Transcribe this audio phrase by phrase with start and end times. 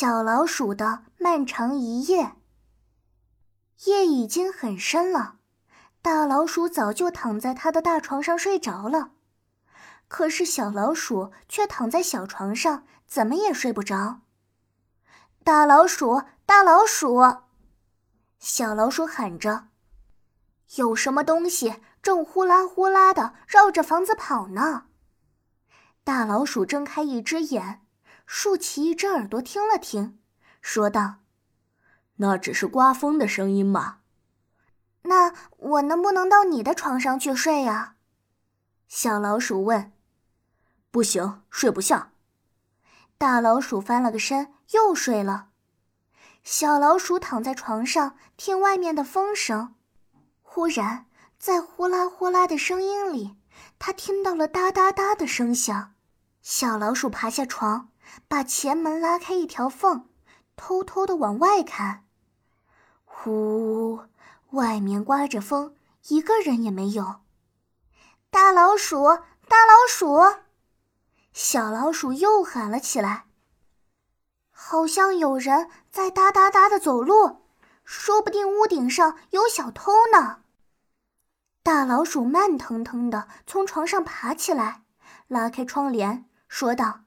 [0.00, 2.34] 小老鼠的漫长一夜。
[3.84, 5.36] 夜已经很深了，
[6.00, 9.10] 大老鼠早就躺在它的大床上睡着了。
[10.08, 14.22] 可是小老鼠却躺在小床上，怎么也睡不着。
[15.44, 17.20] 大老鼠，大老鼠，
[18.38, 19.68] 小老鼠喊着
[20.76, 24.84] ：“有什么东西正呼啦呼啦的绕着房子跑呢？”
[26.02, 27.82] 大老鼠睁开一只眼。
[28.32, 30.16] 竖起一只耳朵听了听，
[30.62, 31.16] 说道
[32.18, 34.02] ：“那只是刮风的声音嘛。
[35.02, 37.96] ”“那我能不能到你的床上去睡呀？”
[38.86, 39.92] 小老鼠问。
[40.92, 42.12] “不行，睡不下。”
[43.18, 45.48] 大老鼠翻了个身，又睡了。
[46.44, 49.74] 小老鼠躺在床上听外面的风声，
[50.42, 53.36] 忽然在呼啦呼啦的声音里，
[53.80, 55.94] 它听到了哒哒哒的声响。
[56.40, 57.89] 小老鼠爬下床。
[58.28, 60.08] 把前门拉开一条缝，
[60.56, 62.04] 偷偷的往外看。
[63.04, 64.04] 呼，
[64.50, 65.74] 外面刮着风，
[66.08, 67.20] 一个人也没有。
[68.30, 69.04] 大老鼠，
[69.48, 70.18] 大老鼠，
[71.32, 73.26] 小老鼠又喊了起来。
[74.50, 77.46] 好像有人在哒哒哒的走路，
[77.84, 80.42] 说不定屋顶上有小偷呢。
[81.62, 84.82] 大老鼠慢腾腾的从床上爬起来，
[85.26, 87.00] 拉开窗帘，说道。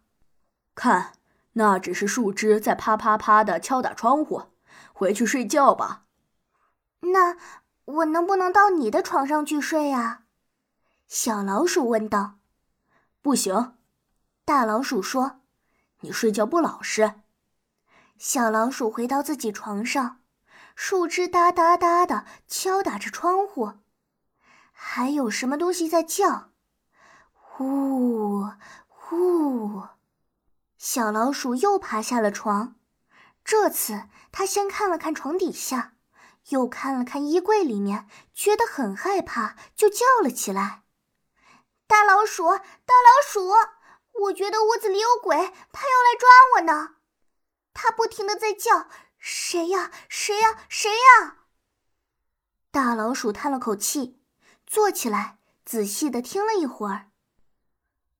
[0.75, 1.13] 看，
[1.53, 4.51] 那只是树枝在啪啪啪的敲打窗户。
[4.93, 6.05] 回去睡觉吧。
[7.01, 7.35] 那
[7.85, 10.23] 我能不能到你的床上去睡呀？
[11.07, 12.35] 小老鼠问道。
[13.21, 13.75] 不行，
[14.45, 15.41] 大老鼠说
[16.01, 17.15] ：“你睡觉不老实。”
[18.17, 20.21] 小老鼠回到自己床上，
[20.75, 23.73] 树枝哒哒哒的敲打着窗户，
[24.71, 26.51] 还有什么东西在叫？
[27.33, 28.47] 呼
[28.87, 29.83] 呼。
[30.85, 32.75] 小老鼠又爬下了床，
[33.45, 35.95] 这次它先看了看床底下，
[36.49, 40.83] 又看了看衣柜里面，觉得很害怕，就叫了起来
[41.87, 43.47] ：“大老鼠，大老鼠！
[44.23, 45.37] 我觉得屋子里有鬼，
[45.71, 46.95] 它要来抓我呢！
[47.73, 49.89] 它不停的在叫，谁呀？
[50.09, 50.59] 谁呀？
[50.67, 51.45] 谁呀？”
[52.71, 54.19] 大老鼠叹了口气，
[54.67, 57.11] 坐起来，仔细的听了一会儿。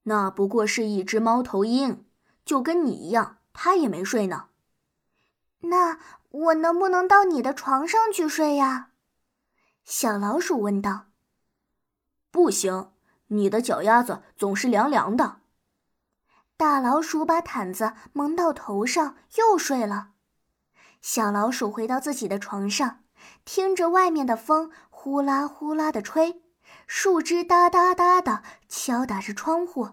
[0.04, 2.06] 那不过是一只猫头鹰。
[2.44, 4.48] 就跟你一样，他也没睡呢。
[5.60, 5.98] 那
[6.30, 8.90] 我能不能到你的床上去睡呀？
[9.84, 11.06] 小老鼠问道。
[12.30, 12.92] 不行，
[13.28, 15.40] 你的脚丫子总是凉凉的。
[16.56, 20.10] 大老鼠把毯子蒙到头上，又睡了。
[21.00, 23.04] 小老鼠回到自己的床上，
[23.44, 26.42] 听着外面的风呼啦呼啦的吹，
[26.86, 29.90] 树枝哒哒哒的敲打着窗户。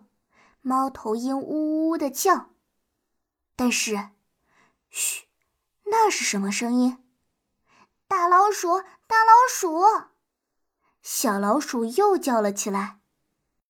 [0.61, 2.51] 猫头鹰呜呜的叫，
[3.55, 4.11] 但是，
[4.89, 5.27] 嘘，
[5.85, 7.03] 那是什么声音？
[8.07, 9.81] 大老鼠，大老鼠！
[11.01, 13.00] 小老鼠又叫了起来。